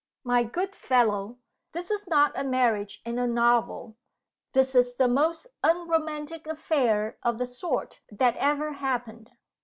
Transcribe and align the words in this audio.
"My 0.23 0.41
good 0.41 0.73
fellow, 0.73 1.37
this 1.73 1.91
is 1.91 2.07
not 2.07 2.31
a 2.35 2.43
marriage 2.43 3.03
in 3.05 3.19
a 3.19 3.27
novel! 3.27 3.97
This 4.53 4.73
is 4.73 4.95
the 4.95 5.07
most 5.07 5.45
unromantic 5.63 6.47
affair 6.47 7.19
of 7.21 7.37
the 7.37 7.45
sort 7.45 8.01
that 8.11 8.35
ever 8.37 8.73
happened. 8.73 9.33